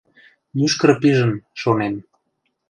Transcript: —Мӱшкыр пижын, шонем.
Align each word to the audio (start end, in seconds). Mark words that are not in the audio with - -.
—Мӱшкыр 0.57 0.91
пижын, 1.01 1.33
шонем. 1.61 1.95